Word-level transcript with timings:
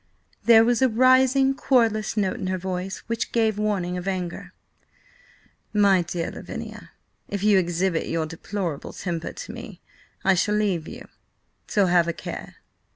There 0.45 0.65
was 0.65 0.81
a 0.81 0.89
rising, 0.89 1.53
querulous 1.53 2.17
note 2.17 2.39
in 2.39 2.47
her 2.47 2.57
voice 2.57 3.03
which 3.05 3.31
gave 3.31 3.59
warning 3.59 3.97
of 3.97 4.07
anger. 4.07 4.51
"My 5.75 6.01
dear 6.01 6.31
Lavinia, 6.31 6.89
if 7.29 7.43
you 7.43 7.59
exhibit 7.59 8.07
your 8.07 8.25
deplorable 8.25 8.93
temper 8.93 9.31
to 9.31 9.51
me, 9.53 9.79
I 10.25 10.33
shall 10.33 10.55
leave 10.55 10.87
you, 10.87 11.07
so 11.67 11.85
have 11.85 12.07
a 12.07 12.13
care. 12.13 12.55